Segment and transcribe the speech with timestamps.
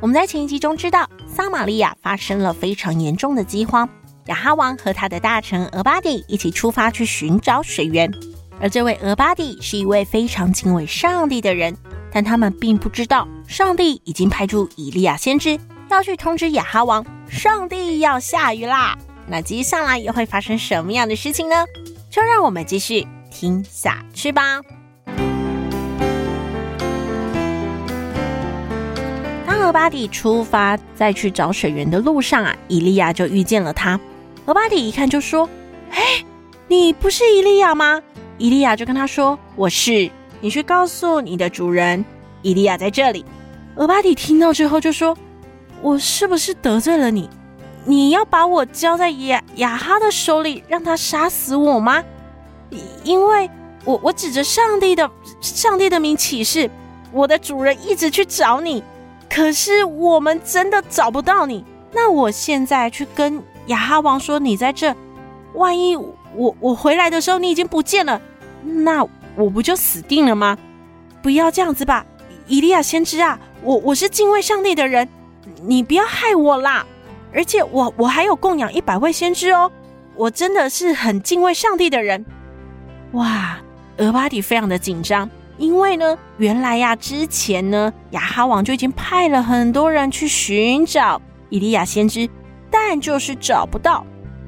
[0.00, 3.88] 我们在前一集中知道，撒玛利亚发生了非常严重的饥荒，
[4.26, 8.08] 亚哈王和他的大臣俄巴底一起出发去寻找水源。
[8.60, 11.76] 而这位俄巴底是一位非常敬畏上帝的人，
[12.12, 15.58] 但他们并不知道，上帝已经派出以利亚先知
[15.90, 18.96] 要去通知亚哈王，上帝要下雨啦。
[19.26, 21.56] 那接下来又会发生什么样的事情呢？
[22.08, 24.60] 就让我们继续听下去吧。
[29.58, 34.00] 俄巴底出发，在去找水源的路上啊，伊利亚就遇见了他。
[34.46, 35.48] 俄巴底一看就说
[35.92, 36.24] ：“哎，
[36.68, 38.00] 你不是伊利亚吗？”
[38.38, 40.10] 伊利亚就跟他说：“我是。
[40.40, 42.04] 你去告诉你的主人，
[42.42, 43.24] 伊利亚在这里。”
[43.76, 45.16] 俄巴底听到之后就说
[45.82, 47.28] ：“我是不是得罪了你？
[47.84, 52.02] 你要把我交在雅雅哈的手里，让他杀死我吗？
[53.04, 53.50] 因为
[53.84, 56.70] 我我指着上帝的上帝的名起誓，
[57.12, 58.82] 我的主人一直去找你。”
[59.30, 64.94] 可是我们真的找不到你，那我现在去跟雅哈王说你在这，
[65.54, 68.20] 万一我我回来的时候你已经不见了，
[68.62, 69.06] 那
[69.36, 70.56] 我不就死定了吗？
[71.22, 72.04] 不要这样子吧，
[72.46, 75.08] 伊利亚先知啊，我我是敬畏上帝的人，
[75.62, 76.86] 你不要害我啦！
[77.32, 79.70] 而且我我还有供养一百位先知哦，
[80.16, 82.24] 我真的是很敬畏上帝的人。
[83.12, 83.58] 哇，
[83.98, 85.28] 俄巴底非常的紧张。
[85.58, 91.20] 因为呢，原来呀，之前呢，亚哈王就已经派了很多人去寻找
[91.50, 92.30] 以利亚先知，
[92.70, 94.06] 但就是找不到。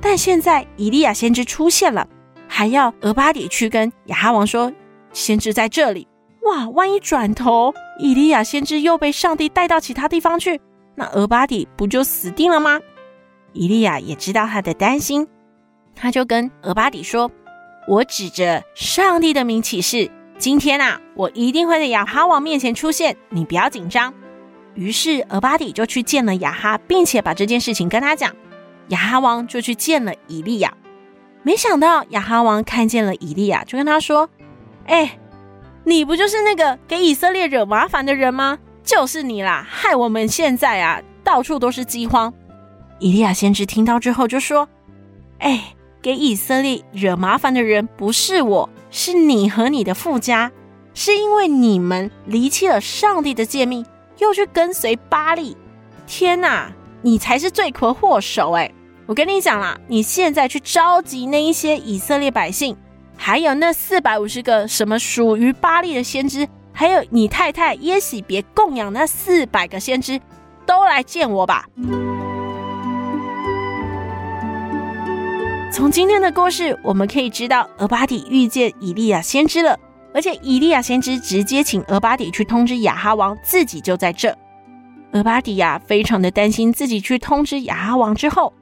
[0.00, 2.06] 但现在以利亚先知出现了，
[2.48, 4.72] 还要俄巴底去跟亚哈王说，
[5.12, 6.06] 先知在这里。
[6.42, 10.60] 哇，万一转头以利亚先知又被上帝带到其他地方去，
[10.94, 12.80] 那俄巴底不就死定了吗？
[13.52, 15.26] 以利亚也知道他的担心，
[15.94, 17.30] 他就跟俄巴底说
[17.86, 20.08] ：“我指着上帝的名起誓。”
[20.42, 24.12] 今天啊，我一定会在亚哈王面前出现，你不要紧张。
[24.74, 28.34] 于是俄巴底就去见了亚哈，并且把这件事情跟他讲。
[28.88, 30.76] 亚哈王就去见了以利亚，
[31.44, 34.28] 没想到亚哈王看见了以利亚，就跟他说
[34.86, 35.16] ：“哎，
[35.84, 38.58] 你不就是那个给以色列惹麻烦的人吗？
[38.82, 42.34] 就是你啦，害我们现在啊到处都是饥荒。”
[42.98, 44.68] 以利亚先知听到之后就说
[45.38, 45.72] ：“哎。”
[46.02, 50.52] 给以色列惹麻烦的人不是我，是你和你的富家，
[50.92, 53.84] 是因为你们离弃了上帝的诫命，
[54.18, 55.56] 又去跟随巴力。
[56.06, 56.70] 天哪，
[57.00, 58.52] 你才是罪魁祸首！
[58.52, 58.70] 哎，
[59.06, 62.76] 我跟你讲啦，你现在去召集那一些以色列百姓，
[63.16, 70.20] 还有那四百五十个什么属于巴力的先知，还有你太太耶洗别供养那四百个先知，
[70.66, 71.64] 都来见我吧。
[75.72, 79.74] 从今天的故事，我们可以知道，俄巴底遇见以利亚先知了，
[80.12, 84.36] 而且以利亚先知直接请俄巴底去通知亚哈王，自己就在这。
[85.12, 88.52] 俄巴底呀，非常的担心自己去通知亚哈王之后，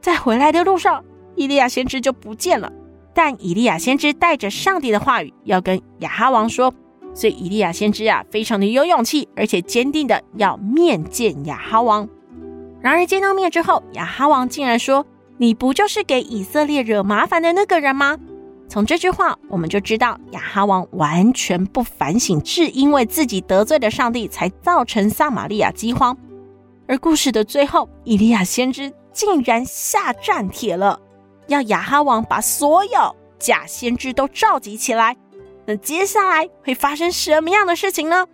[0.00, 2.72] 在回来的路上，以利亚先知就不见了。
[3.12, 6.72] 但以利亚先知带着上帝的话语要跟亚哈王说，
[7.12, 12.08] 所以以利亚先知啊，非常的有勇气，而且坚定的要面见亚哈王。
[12.80, 15.04] 然而见到面之后，亚哈王竟然说。
[15.38, 18.18] 你不就是给以色列惹麻烦的那个人吗？
[18.68, 26.16] 从这句话，我们就知道亚哈王完全不反省，是因为自己得罪了上帝，才造成撒玛利亚饥荒。
[26.88, 31.00] 而故事的最后，以利亚先知竟然下战帖了，
[31.46, 35.16] 要亚哈王把所有假先知都召集起来。
[35.66, 38.26] 那接下来会发生什么样的事情呢？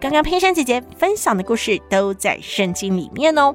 [0.00, 3.54] 刚刚佩珊姐姐分享的故事都在圣经里面哦。